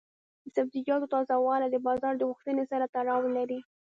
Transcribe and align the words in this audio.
د 0.43 0.45
سبزیجاتو 0.55 1.11
تازه 1.13 1.35
والي 1.39 1.67
د 1.71 1.77
بازار 1.87 2.13
د 2.17 2.23
غوښتنې 2.29 2.63
سره 2.71 2.85
تړاو 2.95 3.21
لري. 3.37 3.59